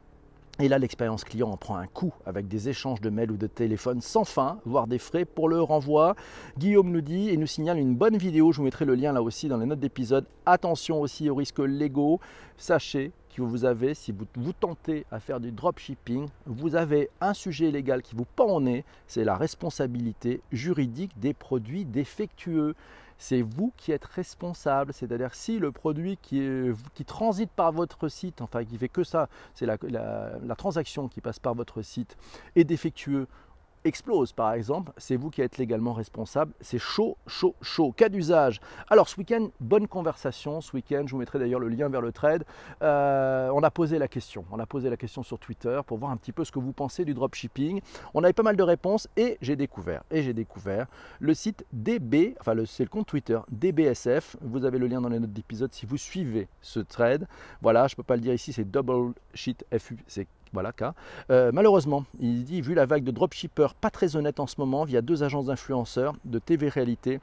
Et 0.61 0.67
là, 0.67 0.79
l'expérience 0.79 1.23
client 1.23 1.51
en 1.51 1.57
prend 1.57 1.77
un 1.77 1.87
coup 1.87 2.13
avec 2.27 2.49
des 2.49 2.69
échanges 2.69 3.01
de 3.01 3.11
mails 3.11 3.31
ou 3.31 3.37
de 3.37 3.47
téléphones 3.47 4.01
sans 4.01 4.25
fin, 4.25 4.59
voire 4.65 4.89
des 4.89 4.99
frais 4.99 5.25
pour 5.25 5.49
le 5.49 5.61
renvoi. 5.61 6.17
Guillaume 6.59 6.91
nous 6.91 7.01
dit 7.01 7.29
et 7.29 7.37
nous 7.37 7.47
signale 7.47 7.79
une 7.79 7.95
bonne 7.95 8.17
vidéo. 8.17 8.51
Je 8.51 8.57
vous 8.57 8.65
mettrai 8.65 8.85
le 8.85 8.97
lien 8.97 9.13
là 9.13 9.23
aussi 9.23 9.47
dans 9.47 9.59
les 9.59 9.67
notes 9.67 9.79
d'épisode. 9.79 10.27
Attention 10.47 11.01
aussi 11.01 11.31
aux 11.31 11.37
risques 11.37 11.61
légaux. 11.61 12.19
Sachez 12.57 13.13
vous 13.43 13.65
avez, 13.65 13.95
si 13.95 14.13
vous 14.13 14.53
tentez 14.53 15.07
à 15.11 15.21
faire 15.21 15.41
du 15.41 15.53
dropshipping, 15.53 16.29
vous 16.47 16.77
avez 16.77 17.11
un 17.21 17.35
sujet 17.35 17.71
légal 17.71 18.03
qui 18.03 18.15
vous 18.15 18.25
pend 18.25 18.57
au 18.57 18.61
nez 18.61 18.85
c'est 19.07 19.25
la 19.25 19.37
responsabilité 19.37 20.41
juridique 20.53 21.19
des 21.19 21.35
produits 21.35 21.85
défectueux 21.85 22.75
c'est 23.19 23.43
vous 23.43 23.73
qui 23.77 23.93
êtes 23.93 24.05
responsable. 24.05 24.93
C'est-à-dire 24.93 25.35
si 25.35 25.59
le 25.59 25.73
produit 25.73 26.17
qui, 26.23 26.41
transite 27.05 27.51
par 27.51 27.73
votre 27.73 28.09
site, 28.09 28.41
enfin 28.41 28.65
qui 28.65 28.79
fait 28.79 28.89
que 28.89 29.03
ça, 29.03 29.29
c'est 29.55 29.67
la 29.67 30.57
transaction 30.57 31.09
qui 31.09 31.21
passe 31.21 31.41
par 31.41 31.55
votre 31.55 31.83
site, 31.83 32.17
est 32.55 32.65
défectueux 32.65 33.27
explose 33.85 34.33
par 34.33 34.53
exemple, 34.53 34.93
c'est 34.97 35.17
vous 35.17 35.31
qui 35.31 35.43
êtes 35.43 35.59
légalement 35.59 35.93
responsable. 35.93 36.53
C'est 36.61 36.79
chaud, 36.79 37.17
chaud, 37.27 37.55
chaud. 37.63 37.93
Cas 37.93 38.09
d'usage. 38.09 38.61
Alors 38.89 39.09
ce 39.09 39.17
week-end, 39.17 39.49
bonne 39.61 39.89
conversation. 39.89 40.61
Ce 40.61 40.75
week-end, 40.75 41.05
je 41.07 41.13
vous 41.13 41.19
mettrai 41.19 41.39
d'ailleurs 41.39 41.61
le 41.61 41.69
lien 41.69 41.89
vers 41.89 42.01
le 42.01 42.13
trade. 42.13 42.45
Euh, 42.83 43.51
on 43.53 43.63
a 43.63 43.71
posé 43.71 43.99
la 43.99 44.09
question. 44.09 44.45
On 44.51 44.59
a 44.59 44.67
posé 44.67 44.91
la 44.91 44.97
question 44.97 45.23
sur 45.23 45.39
Twitter 45.39 45.81
pour 45.87 45.99
voir 45.99 46.11
un 46.11 46.17
petit 46.17 46.33
peu 46.33 46.45
ce 46.45 46.53
que 46.53 46.59
vous 46.59 46.73
pensez 46.73 47.05
du 47.05 47.15
dropshipping. 47.15 47.81
On 48.15 48.25
avait 48.25 48.33
pas 48.33 48.43
mal 48.43 48.57
de 48.57 48.63
réponses 48.63 49.09
et 49.17 49.39
j'ai 49.41 49.57
découvert, 49.57 50.03
et 50.11 50.23
j'ai 50.23 50.33
découvert 50.33 50.87
le 51.21 51.35
site 51.35 51.65
DB, 51.73 52.37
enfin 52.41 52.55
c'est 52.67 52.85
le 52.85 52.89
compte 52.89 53.07
Twitter 53.07 53.39
DBSF. 53.51 54.37
Vous 54.41 54.65
avez 54.65 54.79
le 54.79 54.87
lien 54.87 55.01
dans 55.01 55.09
les 55.09 55.19
notes 55.19 55.33
d'épisode 55.33 55.73
si 55.73 55.87
vous 55.87 55.97
suivez 55.97 56.49
ce 56.61 56.81
trade. 56.81 57.27
Voilà, 57.63 57.87
je 57.89 57.97
peux 57.97 58.03
pas 58.03 58.17
le 58.17 58.23
dire 58.23 58.35
ici, 58.35 58.53
c'est 58.53 58.69
double 58.69 59.15
sheet 59.35 59.65
FU, 59.79 59.99
voilà. 60.53 60.73
Euh, 61.31 61.51
malheureusement, 61.53 62.05
il 62.21 62.45
dit, 62.45 62.61
vu 62.61 62.75
la 62.75 62.87
vague 62.87 63.05
de 63.05 63.11
dropshippers 63.11 63.75
pas 63.75 63.91
très 63.91 64.17
honnête 64.17 64.41
en 64.41 64.47
ce 64.47 64.57
moment, 64.59 64.85
via 64.85 65.03
deux 65.03 65.23
agences 65.23 65.47
d'influenceurs 65.47 66.15
de 66.25 66.39
TV 66.39 66.69
Réalité, 66.69 67.21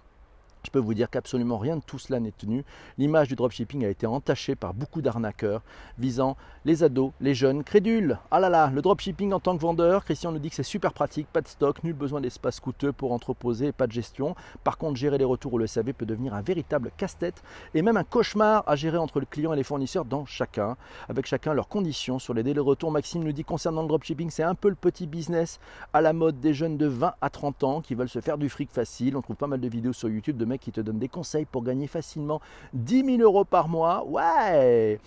je 0.66 0.72
peux 0.72 0.80
vous 0.80 0.94
dire 0.94 1.10
qu'absolument 1.10 1.58
rien 1.58 1.78
de 1.78 1.82
tout 1.82 2.00
cela 2.00 2.20
n'est 2.20 2.32
tenu. 2.32 2.66
L'image 2.98 3.28
du 3.28 3.36
dropshipping 3.36 3.86
a 3.86 3.90
été 3.90 4.06
entachée 4.08 4.56
par 4.56 4.74
beaucoup 4.74 5.02
d'arnaqueurs 5.02 5.62
visant 5.98 6.36
les 6.66 6.84
ados, 6.84 7.12
les 7.22 7.36
jeunes, 7.36 7.64
crédules. 7.64 8.18
Ah 8.32 8.40
là 8.40 8.50
là, 8.50 8.72
le 8.74 8.82
dropshipping 8.82 9.32
en 9.34 9.40
tant 9.40 9.56
que 9.56 9.62
vendeur, 9.62 10.04
Christian 10.04 10.32
nous 10.32 10.40
dit 10.40 10.50
que 10.50 10.56
c'est 10.56 10.64
super 10.64 10.94
pratique, 10.94 11.28
pas 11.28 11.42
de 11.42 11.48
stock, 11.48 11.84
nul 11.84 11.94
besoin 11.94 12.22
d'espace 12.22 12.60
coûteux 12.60 12.92
pour 12.92 13.12
entreposer 13.12 13.72
pas 13.72 13.88
de 13.88 13.92
gestion. 13.92 14.36
Par 14.64 14.78
contre, 14.78 14.98
gérer 14.98 15.18
les 15.18 15.26
retours 15.26 15.54
ou 15.54 15.58
le 15.58 15.68
SAV 15.68 15.94
peut 15.94 16.06
devenir 16.06 16.34
un 16.34 16.42
véritable 16.42 16.92
casse-tête 16.98 17.44
et 17.74 17.82
même 17.82 17.98
un 17.98 18.04
cauchemar 18.04 18.64
à 18.66 18.76
gérer 18.76 18.98
entre 18.98 19.20
le 19.20 19.26
client 19.26 19.54
et 19.54 19.56
les 19.56 19.64
fournisseurs 19.64 20.06
dans 20.06 20.26
chacun, 20.26 20.78
avec 21.08 21.28
chacun 21.28 21.54
leurs 21.54 21.68
conditions 21.68 22.18
sur 22.18 22.34
les 22.34 22.44
délais 22.44 22.60
retour. 22.60 22.92
Maxime 22.92 23.24
nous 23.24 23.32
dit 23.32 23.44
concernant 23.44 23.84
le 23.84 23.88
dropshipping, 23.88 24.30
c'est 24.32 24.44
un 24.44 24.56
peu 24.56 24.70
le 24.70 24.76
petit 24.76 25.06
business 25.06 25.60
à 25.94 26.02
la 26.02 26.14
mode 26.14 26.40
des 26.40 26.54
jeunes 26.54 26.78
de 26.78 26.88
20 26.88 27.14
à 27.22 27.30
30 27.30 27.64
ans 27.64 27.82
qui 27.82 27.94
veulent 27.94 28.10
se 28.10 28.22
faire 28.22 28.38
du 28.38 28.50
fric 28.50 28.72
facile. 28.72 29.16
On 29.16 29.22
trouve 29.22 29.36
pas 29.36 29.48
mal 29.48 29.62
de 29.62 29.68
vidéos 29.68 29.94
sur 29.94 30.10
YouTube 30.10 30.38
de 30.38 30.46
qui 30.58 30.72
te 30.72 30.82
donne 30.82 31.00
des 31.00 31.10
conseils 31.10 31.46
pour 31.46 31.64
gagner 31.64 31.88
facilement 31.88 32.42
10 32.74 33.18
000 33.18 33.22
euros 33.22 33.46
par 33.46 33.68
mois. 33.68 34.06
Ouais 34.06 35.00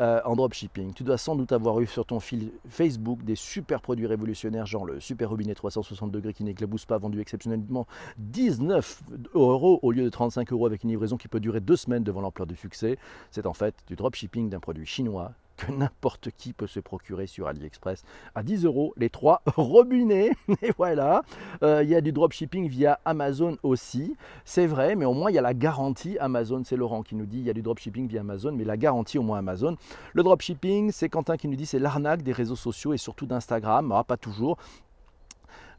euh, 0.00 0.20
en 0.24 0.36
dropshipping. 0.36 0.92
Tu 0.92 1.02
dois 1.02 1.18
sans 1.18 1.34
doute 1.34 1.52
avoir 1.52 1.80
eu 1.80 1.86
sur 1.86 2.06
ton 2.06 2.20
fil 2.20 2.52
Facebook 2.68 3.24
des 3.24 3.34
super 3.34 3.80
produits 3.80 4.06
révolutionnaires, 4.06 4.66
genre 4.66 4.84
le 4.84 5.00
super 5.00 5.30
robinet 5.30 5.54
360 5.54 6.12
degrés 6.12 6.32
qui 6.32 6.44
n'éclabousse 6.44 6.84
pas, 6.84 6.98
vendu 6.98 7.20
exceptionnellement 7.20 7.86
19 8.18 9.02
euros 9.34 9.80
au 9.82 9.90
lieu 9.90 10.04
de 10.04 10.08
35 10.08 10.52
euros 10.52 10.66
avec 10.66 10.84
une 10.84 10.90
livraison 10.90 11.16
qui 11.16 11.26
peut 11.26 11.40
durer 11.40 11.60
deux 11.60 11.76
semaines 11.76 12.04
devant 12.04 12.20
l'ampleur 12.20 12.46
du 12.46 12.54
succès. 12.54 12.96
C'est 13.30 13.46
en 13.46 13.54
fait 13.54 13.74
du 13.88 13.96
dropshipping 13.96 14.48
d'un 14.48 14.60
produit 14.60 14.86
chinois 14.86 15.32
que 15.58 15.72
n'importe 15.72 16.30
qui 16.36 16.52
peut 16.52 16.66
se 16.66 16.80
procurer 16.80 17.26
sur 17.26 17.48
AliExpress 17.48 18.04
à 18.34 18.42
10 18.42 18.64
euros 18.64 18.94
les 18.96 19.10
trois 19.10 19.42
robinets. 19.56 20.30
Et 20.62 20.72
voilà, 20.78 21.22
euh, 21.62 21.82
il 21.82 21.90
y 21.90 21.94
a 21.94 22.00
du 22.00 22.12
dropshipping 22.12 22.68
via 22.68 23.00
Amazon 23.04 23.58
aussi, 23.62 24.16
c'est 24.44 24.66
vrai, 24.66 24.94
mais 24.94 25.04
au 25.04 25.12
moins 25.12 25.30
il 25.30 25.34
y 25.34 25.38
a 25.38 25.42
la 25.42 25.54
garantie 25.54 26.16
Amazon. 26.18 26.62
C'est 26.64 26.76
Laurent 26.76 27.02
qui 27.02 27.16
nous 27.16 27.26
dit 27.26 27.38
il 27.38 27.44
y 27.44 27.50
a 27.50 27.52
du 27.52 27.62
dropshipping 27.62 28.08
via 28.08 28.20
Amazon, 28.20 28.52
mais 28.52 28.64
la 28.64 28.76
garantie 28.76 29.18
au 29.18 29.22
moins 29.22 29.38
Amazon. 29.38 29.76
Le 30.14 30.22
dropshipping, 30.22 30.92
c'est 30.92 31.08
Quentin 31.08 31.36
qui 31.36 31.48
nous 31.48 31.56
dit 31.56 31.66
c'est 31.66 31.78
l'arnaque 31.78 32.22
des 32.22 32.32
réseaux 32.32 32.56
sociaux 32.56 32.94
et 32.94 32.98
surtout 32.98 33.26
d'Instagram. 33.26 33.92
Ah, 33.92 34.04
pas 34.04 34.16
toujours. 34.16 34.56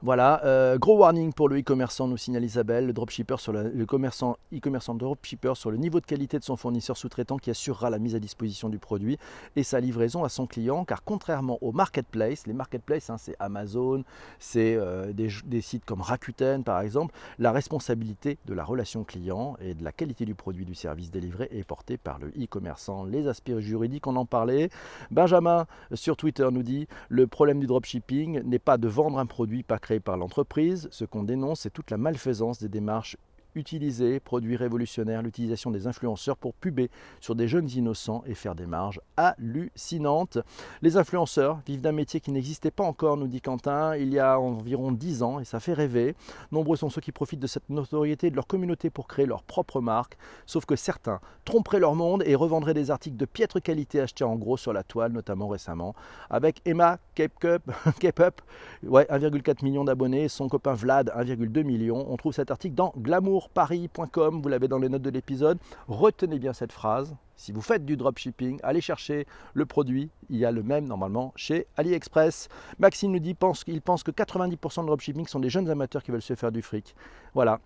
Voilà, 0.02 0.42
euh, 0.46 0.78
gros 0.78 1.00
warning 1.00 1.34
pour 1.34 1.50
le 1.50 1.60
e-commerçant, 1.60 2.08
nous 2.08 2.16
signale 2.16 2.46
Isabelle, 2.46 2.88
le 2.88 2.94
dropshipper 2.94 3.36
sur 3.38 3.52
le, 3.52 3.86
commerçant 3.86 4.38
e-commerçant 4.54 4.96
dropshipper 4.96 5.56
sur 5.56 5.72
le 5.72 5.78
niveau 5.78 6.00
de 6.00 6.06
qualité 6.06 6.40
de 6.40 6.44
son 6.46 6.56
fournisseur 6.56 6.96
sous-traitant 6.96 7.38
qui 7.38 7.50
assurera 7.50 7.90
la 7.90 8.00
mise 8.00 8.16
à 8.16 8.20
disposition 8.20 8.70
du 8.70 8.80
produit 8.80 9.18
et 9.58 9.64
sa 9.64 9.82
livraison 9.82 10.24
à 10.24 10.30
son 10.30 10.48
client. 10.48 10.86
Car 10.86 11.04
contrairement 11.04 11.58
aux 11.60 11.74
marketplaces, 11.74 12.48
les 12.48 12.54
marketplaces, 12.54 13.10
hein, 13.10 13.18
c'est 13.18 13.36
Amazon, 13.40 14.06
c'est 14.40 14.78
euh, 14.78 15.12
des, 15.12 15.60
sites 15.60 15.84
comme 15.84 16.00
Rakuten 16.00 16.64
par 16.64 16.80
exemple, 16.80 17.14
la 17.38 17.52
responsabilité 17.52 18.38
de 18.46 18.54
la 18.54 18.64
relation 18.64 19.04
client 19.04 19.58
et 19.60 19.74
de 19.74 19.84
la 19.84 19.92
qualité 19.92 20.24
du 20.24 20.34
produit 20.34 20.64
du 20.64 20.76
service 20.76 21.12
délivré 21.12 21.50
est 21.52 21.66
portée 21.66 21.98
par 21.98 22.20
le 22.20 22.30
e-commerçant. 22.42 23.04
Les 23.04 23.28
aspects 23.28 23.58
juridiques, 23.58 24.08
on 24.08 24.16
en 24.16 24.26
parlait. 24.26 24.70
Benjamin 25.12 25.66
sur 25.94 26.16
Twitter 26.16 26.48
nous 26.54 26.64
dit 26.64 26.88
le 27.10 27.28
problème 27.28 27.60
du 27.60 27.68
dropshipping 27.68 28.44
n'est 28.44 28.60
pas 28.60 28.78
de 28.78 28.88
vendre 28.88 29.20
un 29.20 29.26
produit 29.26 29.64
pas 29.64 29.78
par 29.98 30.18
l'entreprise. 30.18 30.88
Ce 30.92 31.06
qu'on 31.06 31.24
dénonce, 31.24 31.62
c'est 31.62 31.74
toute 31.74 31.90
la 31.90 31.98
malfaisance 31.98 32.60
des 32.60 32.70
démarches 32.70 33.18
utiliser, 33.56 34.20
produit 34.20 34.56
révolutionnaire, 34.56 35.22
l'utilisation 35.22 35.72
des 35.72 35.88
influenceurs 35.88 36.38
pour 36.38 36.54
puber 36.54 36.90
sur 37.20 37.36
des 37.36 37.48
jeunes 37.48 37.70
innocents 37.70 38.24
et 38.26 38.36
faire 38.36 38.56
des 38.56 38.66
marges 38.66 39.02
hallucinantes. 39.18 40.38
Les 40.82 40.98
influenceurs 40.98 41.60
vivent 41.66 41.82
d'un 41.82 41.92
métier 41.92 42.20
qui 42.20 42.32
n'existait 42.32 42.72
pas 42.72 42.84
encore, 42.84 43.18
nous 43.18 43.28
dit 43.28 43.42
Quentin, 43.42 43.96
il 43.96 44.14
y 44.14 44.20
a 44.20 44.40
environ 44.40 44.92
10 44.92 45.24
ans 45.24 45.40
et 45.40 45.46
ça 45.46 45.60
fait 45.60 45.74
rêver. 45.74 46.16
Nombreux 46.52 46.78
sont 46.78 46.90
ceux 46.90 47.02
qui 47.02 47.12
profitent 47.12 47.40
de 47.40 47.48
cette 47.48 47.70
notoriété 47.70 48.30
de 48.30 48.36
leur 48.36 48.48
communauté 48.48 48.90
pour 48.90 49.08
créer 49.08 49.26
leur 49.26 49.44
propre 49.44 49.82
marque, 49.82 50.18
sauf 50.46 50.66
que 50.66 50.76
certains 50.76 51.20
tromperaient 51.46 51.80
leur 51.80 51.96
monde 51.96 52.24
et 52.26 52.36
revendraient 52.36 52.74
des 52.74 52.92
articles 52.92 53.18
de 53.18 53.26
piètre 53.26 53.62
qualité 53.62 54.02
achetés 54.02 54.24
en 54.24 54.36
gros 54.36 54.58
sur 54.58 54.74
la 54.74 54.84
toile, 54.84 55.12
notamment 55.12 55.48
récemment, 55.48 55.96
avec 56.30 56.62
Emma 56.66 57.00
Cape 57.16 57.44
Up, 57.44 57.64
ouais, 58.84 59.06
1,4 59.10 59.64
million 59.64 59.84
d'abonnés, 59.84 60.28
son 60.28 60.48
copain 60.48 60.74
Vlad 60.74 61.12
1,2 61.16 61.64
million. 61.64 62.06
On 62.12 62.18
trouve 62.18 62.34
cet 62.34 62.52
article 62.52 62.76
dans 62.76 62.94
Glamour 62.98 63.39
paris.com, 63.48 64.42
vous 64.42 64.50
l'avez 64.50 64.68
dans 64.68 64.80
les 64.80 64.90
notes 64.90 65.02
de 65.02 65.10
l'épisode. 65.10 65.58
Retenez 65.88 66.40
bien 66.40 66.52
cette 66.52 66.74
phrase. 66.74 67.16
Si 67.38 67.54
vous 67.54 67.62
faites 67.62 67.86
du 67.86 67.96
dropshipping, 67.96 68.60
allez 68.64 68.82
chercher 68.82 69.26
le 69.54 69.66
produit. 69.66 70.10
Il 70.30 70.36
y 70.36 70.44
a 70.44 70.52
le 70.52 70.62
même 70.62 70.86
normalement 70.86 71.32
chez 71.38 71.68
AliExpress. 71.78 72.50
Maxime 72.80 73.14
nous 73.14 73.20
dit 73.20 73.38
qu'il 73.64 73.82
pense 73.82 74.04
que 74.04 74.12
90% 74.12 74.82
de 74.82 74.88
dropshipping 74.88 75.26
sont 75.26 75.40
des 75.40 75.50
jeunes 75.50 75.70
amateurs 75.70 76.04
qui 76.04 76.12
veulent 76.12 76.22
se 76.22 76.36
faire 76.36 76.52
du 76.52 76.62
fric. 76.62 76.94
Voilà, 77.34 77.62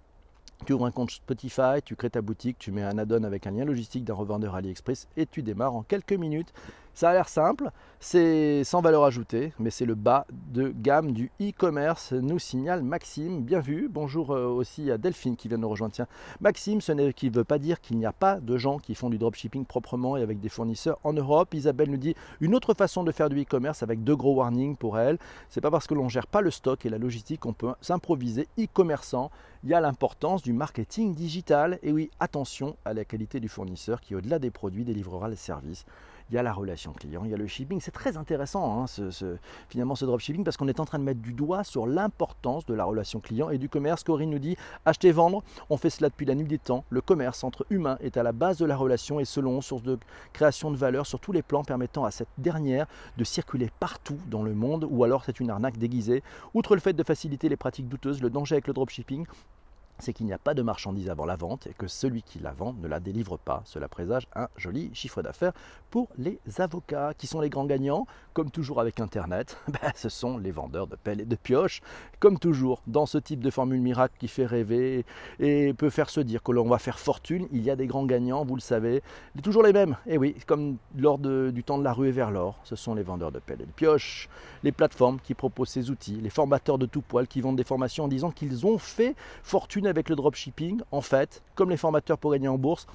tu 0.68 0.74
ouvres 0.74 0.86
un 0.86 0.92
compte 0.92 1.10
Spotify, 1.10 1.82
tu 1.84 1.96
crées 1.96 2.12
ta 2.12 2.22
boutique, 2.22 2.58
tu 2.60 2.72
mets 2.72 2.84
un 2.84 3.00
add-on 3.00 3.24
avec 3.24 3.48
un 3.48 3.52
lien 3.52 3.66
logistique 3.66 4.06
d'un 4.06 4.14
revendeur 4.14 4.54
AliExpress 4.54 5.08
et 5.18 5.26
tu 5.26 5.42
démarres 5.42 5.76
en 5.76 5.82
quelques 5.82 6.14
minutes. 6.14 6.54
Ça 6.96 7.10
a 7.10 7.14
l'air 7.14 7.28
simple, 7.28 7.72
c'est 8.00 8.64
sans 8.64 8.82
valeur 8.82 9.04
ajoutée, 9.04 9.52
mais 9.58 9.72
c'est 9.72 9.86
le 9.86 9.96
bas 9.96 10.28
de 10.32 10.72
gamme 10.78 11.12
du 11.12 11.32
e-commerce, 11.42 12.14
nous 12.14 12.38
signale 12.38 12.84
Maxime. 12.84 13.42
Bien 13.42 13.62
vu, 13.62 13.90
bonjour 13.90 14.30
euh, 14.30 14.46
aussi 14.46 14.92
à 14.92 15.00
Delphine 15.00 15.36
qui 15.36 15.48
vient 15.48 15.58
de 15.58 15.64
nous 15.64 15.70
rejoindre. 15.70 15.96
Tiens, 15.96 16.06
Maxime, 16.40 16.82
ce 16.82 16.92
n'est 16.92 17.12
qui 17.14 17.32
ne 17.32 17.36
veut 17.36 17.46
pas 17.46 17.58
dire 17.58 17.82
qu'il 17.82 17.98
n'y 17.98 18.06
a 18.06 18.12
pas 18.12 18.40
de 18.40 18.58
gens 18.58 18.78
qui 18.78 18.94
font 18.94 19.10
du 19.10 19.18
dropshipping 19.18 19.66
proprement 19.66 20.18
et 20.18 20.22
avec 20.22 20.40
des 20.40 20.50
fournisseurs 20.50 21.00
en 21.04 21.14
Europe. 21.14 21.56
Isabelle 21.56 21.90
nous 21.90 21.98
dit 21.98 22.14
une 22.42 22.54
autre 22.54 22.76
façon 22.76 23.04
de 23.04 23.12
faire 23.12 23.30
du 23.30 23.42
e-commerce 23.42 23.82
avec 23.82 24.04
deux 24.04 24.16
gros 24.16 24.36
warnings 24.36 24.78
pour 24.78 25.00
elle. 25.00 25.18
C'est 25.50 25.62
pas 25.62 25.72
parce 25.72 25.88
que 25.88 25.96
l'on 25.96 26.10
gère 26.10 26.28
pas 26.28 26.42
le 26.42 26.52
stock 26.52 26.86
et 26.86 26.90
la 26.90 27.00
logistique 27.00 27.40
qu'on 27.40 27.54
peut 27.54 27.74
s'improviser 27.82 28.48
e-commerçant. 28.60 29.32
Il 29.64 29.72
y 29.72 29.74
a 29.74 29.82
l'importance 29.82 30.44
du 30.44 30.54
marketing 30.54 31.16
digital. 31.16 31.80
Et 31.82 31.92
oui, 31.92 32.12
attention 32.20 32.76
à 32.86 32.94
la 32.94 33.04
qualité 33.04 33.40
du 33.40 33.50
fournisseur 33.50 34.00
qui, 34.00 34.14
au-delà 34.14 34.38
des 34.38 34.52
produits, 34.52 34.84
délivrera 34.84 35.28
les 35.28 35.38
services 35.38 35.86
il 36.34 36.38
y 36.38 36.40
a 36.40 36.44
la 36.44 36.52
relation 36.52 36.94
client, 36.94 37.22
il 37.26 37.30
y 37.30 37.34
a 37.36 37.38
le 37.38 37.46
shipping. 37.46 37.80
C'est 37.80 37.92
très 37.92 38.18
intéressant 38.18 38.82
hein, 38.82 38.88
ce, 38.88 39.38
finalement 39.70 39.94
ce 39.94 40.04
dropshipping 40.04 40.44
parce 40.44 40.58
qu'on 40.58 40.68
est 40.68 40.80
en 40.80 40.86
train 40.86 40.98
de 40.98 41.04
mettre 41.04 41.22
du 41.22 41.32
doigt 41.32 41.64
sur 41.64 41.86
l'importance 41.86 42.66
de 42.66 42.74
la 42.74 42.86
relation 42.86 43.20
client 43.20 43.52
et 43.52 43.60
du 43.60 43.70
commerce. 43.70 44.04
Corinne 44.04 44.32
nous 44.32 44.40
dit 44.40 44.58
acheter, 44.84 45.12
vendre, 45.12 45.44
on 45.70 45.78
fait 45.78 45.92
cela 45.92 46.10
depuis 46.10 46.26
la 46.26 46.34
nuit 46.34 46.48
des 46.48 46.58
temps. 46.58 46.86
Le 46.90 47.02
commerce 47.02 47.44
entre 47.44 47.68
humains 47.70 48.00
est 48.02 48.18
à 48.18 48.24
la 48.24 48.32
base 48.32 48.58
de 48.58 48.66
la 48.66 48.76
relation 48.76 49.20
et 49.20 49.26
selon 49.26 49.62
source 49.62 49.84
de 49.84 50.00
création 50.34 50.72
de 50.72 50.76
valeur 50.76 51.06
sur 51.06 51.20
tous 51.20 51.34
les 51.34 51.44
plans 51.44 51.64
permettant 51.64 52.04
à 52.04 52.10
cette 52.10 52.30
dernière 52.40 52.88
de 53.16 53.24
circuler 53.24 53.70
partout 53.80 54.18
dans 54.32 54.42
le 54.42 54.56
monde 54.56 54.88
ou 54.90 55.04
alors 55.04 55.26
c'est 55.26 55.40
une 55.40 55.52
arnaque 55.52 55.78
déguisée. 55.78 56.24
Outre 56.56 56.74
le 56.74 56.82
fait 56.82 56.94
de 56.94 57.04
faciliter 57.04 57.48
les 57.48 57.58
pratiques 57.58 57.88
douteuses, 57.88 58.24
le 58.24 58.32
danger 58.32 58.56
avec 58.56 58.66
le 58.66 58.74
dropshipping, 58.74 59.28
c'est 60.00 60.14
qu'il 60.14 60.26
n'y 60.26 60.34
a 60.34 60.38
pas 60.38 60.54
de 60.54 60.62
marchandise 60.62 61.10
avant 61.10 61.26
la 61.26 61.36
vente 61.36 61.68
et 61.68 61.74
que 61.74 61.88
celui 61.88 62.24
qui 62.24 62.40
la 62.40 62.52
vend 62.52 62.74
ne 62.82 62.88
la 62.88 63.00
délivre 63.00 63.38
pas. 63.38 63.62
Cela 63.66 63.88
présage 63.88 64.28
un 64.36 64.48
joli 64.58 64.90
chiffre 64.94 65.22
d'affaires 65.22 65.54
pour 65.90 66.10
les 66.18 66.40
avocats 66.58 67.14
qui 67.18 67.28
sont 67.28 67.40
les 67.40 67.50
grands 67.50 67.66
gagnants? 67.66 68.08
Comme 68.34 68.50
toujours 68.50 68.82
avec 68.82 69.00
Internet, 69.00 69.58
ben, 69.68 69.92
ce 69.96 70.10
sont 70.10 70.38
les 70.38 70.52
vendeurs 70.52 70.88
de 70.88 70.96
pelles 70.96 71.22
et 71.22 71.26
de 71.26 71.36
pioches. 71.36 71.82
Comme 72.20 72.40
toujours, 72.40 72.82
dans 72.88 73.06
ce 73.06 73.20
type 73.20 73.42
de 73.42 73.52
formule 73.52 73.80
miracle 73.80 74.16
qui 74.18 74.28
fait 74.28 74.46
rêver 74.46 75.06
et 75.40 75.74
peut 75.74 75.92
faire 75.92 76.10
se 76.10 76.20
dire 76.20 76.42
que 76.42 76.52
l'on 76.52 76.68
va 76.68 76.80
faire 76.80 76.98
fortune, 76.98 77.48
il 77.52 77.62
y 77.62 77.70
a 77.70 77.76
des 77.76 77.86
grands 77.86 78.06
gagnants, 78.06 78.44
vous 78.44 78.56
le 78.56 78.62
savez. 78.62 79.04
Toujours 79.44 79.62
les 79.62 79.74
mêmes. 79.74 79.98
Et 80.08 80.18
oui, 80.18 80.36
comme 80.48 80.78
lors 80.98 81.20
du 81.20 81.64
temps 81.64 81.78
de 81.78 81.84
la 81.84 81.94
rue 81.94 82.08
et 82.08 82.12
vers 82.12 82.32
l'or, 82.32 82.60
ce 82.64 82.76
sont 82.76 82.96
les 82.96 83.04
vendeurs 83.04 83.32
de 83.32 83.40
pelles 83.40 83.62
et 83.62 83.66
de 83.66 83.72
pioches, 83.72 84.30
les 84.64 84.72
plateformes 84.72 85.20
qui 85.20 85.36
proposent 85.36 85.70
ces 85.70 85.92
outils, 85.92 86.20
les 86.22 86.30
formateurs 86.30 86.78
de 86.78 86.86
tout 86.86 87.02
poil 87.02 87.28
qui 87.28 87.42
vendent 87.42 87.58
des 87.58 87.64
formations 87.64 88.06
en 88.06 88.08
disant 88.08 88.32
qu'ils 88.32 88.66
ont 88.66 88.78
fait 88.78 89.16
fortune 89.44 89.83
avec 89.88 90.10
le 90.10 90.16
dropshipping, 90.16 90.82
en 90.92 91.02
fait, 91.02 91.42
comme 91.56 91.70
les 91.70 91.78
formateurs 91.78 92.18
pour 92.18 92.32
gagner 92.32 92.48
en 92.48 92.58
bourse, 92.58 92.88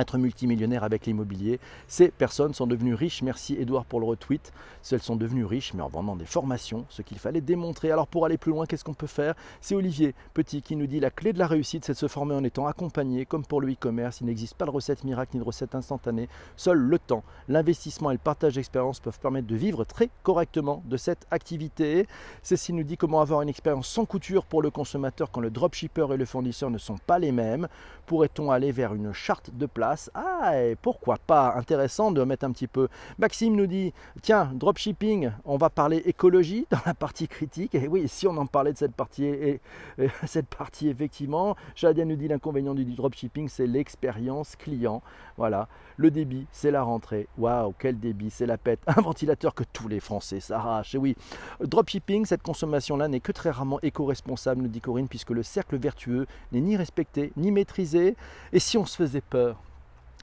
être 0.00 0.18
multimillionnaire 0.18 0.84
avec 0.84 1.06
l'immobilier. 1.06 1.60
Ces 1.86 2.10
personnes 2.10 2.54
sont 2.54 2.66
devenues 2.66 2.94
riches, 2.94 3.22
merci 3.22 3.56
Edouard 3.58 3.84
pour 3.84 4.00
le 4.00 4.06
retweet. 4.06 4.52
Elles 4.90 5.02
sont 5.02 5.16
devenues 5.16 5.44
riches, 5.44 5.74
mais 5.74 5.82
en 5.82 5.88
vendant 5.88 6.16
des 6.16 6.24
formations, 6.24 6.86
ce 6.88 7.02
qu'il 7.02 7.18
fallait 7.18 7.40
démontrer. 7.40 7.90
Alors 7.90 8.06
pour 8.06 8.24
aller 8.24 8.38
plus 8.38 8.52
loin, 8.52 8.66
qu'est-ce 8.66 8.84
qu'on 8.84 8.94
peut 8.94 9.06
faire? 9.06 9.34
C'est 9.60 9.74
Olivier 9.74 10.14
Petit 10.34 10.62
qui 10.62 10.76
nous 10.76 10.86
dit 10.86 11.00
la 11.00 11.10
clé 11.10 11.32
de 11.32 11.38
la 11.38 11.46
réussite, 11.46 11.84
c'est 11.84 11.92
de 11.92 11.98
se 11.98 12.08
former 12.08 12.34
en 12.34 12.44
étant 12.44 12.66
accompagné, 12.66 13.26
comme 13.26 13.44
pour 13.44 13.60
le 13.60 13.72
e-commerce. 13.72 14.20
Il 14.20 14.26
n'existe 14.26 14.54
pas 14.54 14.64
de 14.64 14.70
recette 14.70 15.04
miracle 15.04 15.32
ni 15.34 15.40
de 15.40 15.44
recette 15.44 15.74
instantanée. 15.74 16.28
Seul 16.56 16.78
le 16.78 16.98
temps, 16.98 17.24
l'investissement 17.48 18.10
et 18.10 18.14
le 18.14 18.18
partage 18.18 18.54
d'expérience 18.54 19.00
peuvent 19.00 19.20
permettre 19.20 19.46
de 19.46 19.56
vivre 19.56 19.84
très 19.84 20.08
correctement 20.22 20.82
de 20.86 20.96
cette 20.96 21.26
activité. 21.30 22.06
Cécile 22.42 22.76
nous 22.76 22.84
dit 22.84 22.96
comment 22.96 23.20
avoir 23.20 23.42
une 23.42 23.48
expérience 23.48 23.88
sans 23.88 24.04
couture 24.04 24.44
pour 24.44 24.62
le 24.62 24.70
consommateur 24.70 25.30
quand 25.30 25.40
le 25.40 25.50
dropshipper 25.50 26.06
et 26.12 26.16
le 26.16 26.24
fournisseur 26.24 26.70
ne 26.70 26.78
sont 26.78 26.98
pas 27.06 27.18
les 27.18 27.32
mêmes? 27.32 27.68
Pourrait-on 28.06 28.50
aller 28.50 28.72
vers 28.72 28.94
une 28.94 29.12
charte 29.12 29.50
de 29.52 29.66
place? 29.66 29.89
Ah, 30.14 30.60
et 30.60 30.76
pourquoi 30.76 31.16
pas? 31.18 31.54
Intéressant 31.56 32.10
de 32.10 32.22
mettre 32.22 32.44
un 32.44 32.52
petit 32.52 32.66
peu. 32.66 32.88
Maxime 33.18 33.56
nous 33.56 33.66
dit 33.66 33.92
tiens, 34.22 34.50
dropshipping, 34.54 35.30
on 35.44 35.56
va 35.56 35.70
parler 35.70 35.98
écologie 36.06 36.66
dans 36.70 36.80
la 36.86 36.94
partie 36.94 37.28
critique. 37.28 37.74
Et 37.74 37.88
oui, 37.88 38.08
si 38.08 38.26
on 38.26 38.36
en 38.36 38.46
parlait 38.46 38.72
de 38.72 38.78
cette 38.78 38.94
partie, 38.94 39.24
et, 39.24 39.60
cette 40.26 40.46
partie 40.46 40.88
effectivement, 40.88 41.56
Shadia 41.74 42.04
nous 42.04 42.16
dit 42.16 42.28
l'inconvénient 42.28 42.74
du 42.74 42.84
dropshipping, 42.84 43.48
c'est 43.48 43.66
l'expérience 43.66 44.56
client. 44.56 45.02
Voilà, 45.36 45.68
le 45.96 46.10
débit, 46.10 46.46
c'est 46.52 46.70
la 46.70 46.82
rentrée. 46.82 47.26
Waouh, 47.38 47.74
quel 47.78 47.98
débit, 47.98 48.30
c'est 48.30 48.46
la 48.46 48.58
pète. 48.58 48.80
Un 48.86 49.00
ventilateur 49.00 49.54
que 49.54 49.64
tous 49.72 49.88
les 49.88 50.00
Français 50.00 50.40
s'arrachent. 50.40 50.94
Et 50.94 50.98
oui, 50.98 51.16
dropshipping, 51.60 52.26
cette 52.26 52.42
consommation-là 52.42 53.08
n'est 53.08 53.20
que 53.20 53.32
très 53.32 53.50
rarement 53.50 53.80
éco-responsable, 53.82 54.62
nous 54.62 54.68
dit 54.68 54.80
Corinne, 54.80 55.08
puisque 55.08 55.30
le 55.30 55.42
cercle 55.42 55.76
vertueux 55.76 56.26
n'est 56.52 56.60
ni 56.60 56.76
respecté 56.76 57.32
ni 57.36 57.50
maîtrisé. 57.50 58.16
Et 58.52 58.58
si 58.58 58.78
on 58.78 58.86
se 58.86 58.96
faisait 58.96 59.20
peur? 59.20 59.56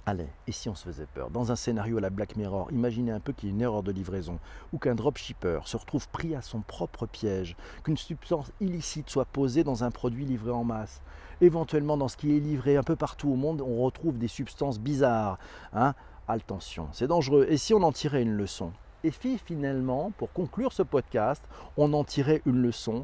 Allez, 0.10 0.30
et 0.48 0.54
si 0.54 0.70
on 0.70 0.74
se 0.74 0.86
faisait 0.86 1.06
peur? 1.06 1.30
Dans 1.32 1.52
un 1.52 1.58
scénario 1.58 1.98
à 1.98 2.00
la 2.00 2.10
Black 2.10 2.38
Mirror, 2.38 2.72
imaginez 2.72 3.12
un 3.12 3.20
peu 3.20 3.34
qu'il 3.34 3.50
y 3.50 3.52
ait 3.52 3.56
une 3.56 3.62
erreur 3.62 3.84
de 3.84 3.92
livraison, 3.92 4.40
ou 4.72 4.78
qu'un 4.78 4.96
dropshipper 4.96 5.60
se 5.66 5.76
retrouve 5.76 6.08
pris 6.08 6.34
à 6.34 6.42
son 6.42 6.62
propre 6.62 7.06
piège, 7.06 7.58
qu'une 7.84 7.98
substance 7.98 8.50
illicite 8.62 9.10
soit 9.10 9.26
posée 9.26 9.66
dans 9.66 9.84
un 9.84 9.92
produit 9.92 10.24
livré 10.24 10.52
en 10.52 10.64
masse. 10.64 11.02
Éventuellement, 11.42 11.98
dans 11.98 12.08
ce 12.08 12.16
qui 12.16 12.38
est 12.38 12.40
livré 12.40 12.78
un 12.78 12.84
peu 12.84 12.96
partout 12.96 13.28
au 13.28 13.36
monde, 13.36 13.60
on 13.60 13.84
retrouve 13.84 14.18
des 14.18 14.30
substances 14.30 14.80
bizarres. 14.80 15.40
Hein? 15.74 15.94
Attention, 16.30 16.88
c'est 16.94 17.08
dangereux. 17.08 17.46
Et 17.50 17.58
si 17.58 17.74
on 17.74 17.84
en 17.84 17.92
tirait 17.92 18.22
une 18.22 18.32
leçon? 18.32 18.72
Et 19.04 19.12
finalement, 19.12 20.14
pour 20.18 20.32
conclure 20.32 20.72
ce 20.72 20.84
podcast, 20.84 21.44
on 21.76 21.92
en 21.92 22.06
tirait 22.06 22.42
une 22.46 22.62
leçon 22.62 23.04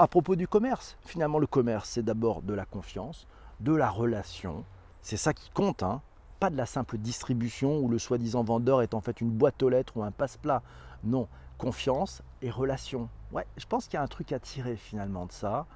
à 0.00 0.08
propos 0.08 0.34
du 0.34 0.48
commerce? 0.48 0.96
Finalement, 1.04 1.38
le 1.38 1.46
commerce, 1.46 1.90
c'est 1.90 2.04
d'abord 2.04 2.42
de 2.42 2.52
la 2.52 2.64
confiance, 2.64 3.28
de 3.60 3.76
la 3.76 3.88
relation. 3.88 4.64
C'est 5.02 5.16
ça 5.16 5.32
qui 5.32 5.50
compte. 5.50 5.84
Hein? 5.84 6.02
Pas 6.38 6.50
de 6.50 6.56
la 6.56 6.66
simple 6.66 6.98
distribution 6.98 7.78
où 7.78 7.88
le 7.88 7.98
soi-disant 7.98 8.42
vendeur 8.44 8.82
est 8.82 8.94
en 8.94 9.00
fait 9.00 9.20
une 9.20 9.30
boîte 9.30 9.62
aux 9.62 9.68
lettres 9.68 9.96
ou 9.96 10.02
un 10.02 10.10
passe-plat. 10.10 10.62
Non, 11.04 11.28
confiance 11.58 12.22
et 12.42 12.50
relation. 12.50 13.08
Ouais, 13.32 13.46
je 13.56 13.66
pense 13.66 13.86
qu'il 13.86 13.94
y 13.94 14.00
a 14.00 14.02
un 14.02 14.06
truc 14.08 14.32
à 14.32 14.38
tirer 14.38 14.76
finalement 14.76 15.26
de 15.26 15.32
ça. 15.32 15.66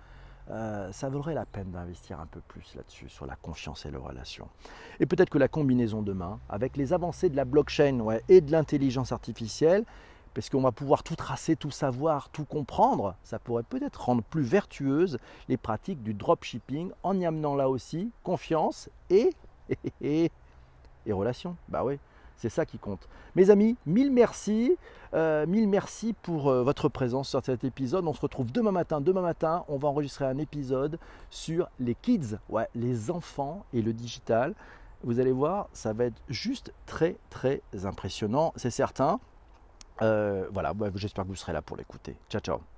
euh, 0.51 0.91
ça 0.93 1.09
vaudrait 1.09 1.35
la 1.35 1.47
peine 1.47 1.71
d'investir 1.71 2.19
un 2.21 2.27
peu 2.27 2.41
plus 2.41 2.75
là-dessus, 2.75 3.09
sur 3.09 3.27
la 3.27 3.37
confiance 3.37 3.87
et 3.87 3.91
les 3.91 3.97
relations. 3.97 4.49
Et 4.99 5.07
peut-être 5.07 5.31
que 5.31 5.39
la 5.39 5.49
combinaison 5.49 6.03
demain, 6.03 6.41
avec 6.49 6.77
les 6.77 6.93
avancées 6.93 7.29
de 7.29 7.37
la 7.37 7.45
blockchain 7.45 8.05
et 8.29 8.41
de 8.41 8.51
l'intelligence 8.53 9.13
artificielle, 9.13 9.85
parce 10.35 10.49
qu'on 10.51 10.61
va 10.63 10.73
pouvoir 10.73 11.03
tout 11.03 11.17
tracer, 11.17 11.57
tout 11.57 11.71
savoir, 11.71 12.31
tout 12.31 12.45
comprendre, 12.45 13.15
ça 13.23 13.39
pourrait 13.39 13.63
peut-être 13.65 14.01
rendre 14.03 14.23
plus 14.23 14.43
vertueuses 14.43 15.19
les 15.49 15.57
pratiques 15.57 16.03
du 16.03 16.15
dropshipping 16.15 16.91
en 17.03 17.19
y 17.19 17.27
amenant 17.27 17.55
là 17.57 17.69
aussi 17.69 18.11
confiance 18.25 18.89
et, 19.11 19.31
et, 21.07 21.13
relations. 21.13 21.57
Bah 21.69 21.85
oui, 21.85 21.99
c'est 22.37 22.49
ça 22.49 22.65
qui 22.65 22.79
compte. 22.79 23.09
Mes 23.37 23.51
amis, 23.51 23.77
mille 23.87 24.11
merci. 24.11 24.77
Euh, 25.13 25.47
mille 25.47 25.69
merci 25.69 26.15
pour 26.23 26.49
euh, 26.49 26.63
votre 26.63 26.89
présence 26.89 27.29
sur 27.29 27.45
cet 27.45 27.65
épisode. 27.65 28.07
On 28.07 28.15
se 28.15 28.21
retrouve 28.21 28.53
demain 28.53 28.73
matin. 28.73 29.01
Demain 29.01 29.23
matin, 29.23 29.65
on 29.69 29.77
va 29.77 29.89
enregistrer 29.89 30.25
un 30.25 30.39
épisode 30.39 30.99
sur 31.31 31.69
les 31.79 31.95
kids, 31.95 32.39
les 32.75 33.11
enfants 33.11 33.65
et 33.73 33.83
le 33.83 33.93
digital. 33.93 34.55
Vous 35.03 35.19
allez 35.19 35.33
voir, 35.33 35.69
ça 35.73 35.93
va 35.93 36.05
être 36.05 36.21
juste 36.29 36.73
très 36.85 37.17
très 37.31 37.63
impressionnant, 37.85 38.53
c'est 38.57 38.71
certain. 38.71 39.19
Euh, 40.03 40.47
voilà, 40.53 40.75
j'espère 40.95 41.25
que 41.25 41.29
vous 41.29 41.37
serez 41.37 41.53
là 41.53 41.63
pour 41.63 41.77
l'écouter. 41.77 42.17
Ciao 42.29 42.41
ciao 42.41 42.71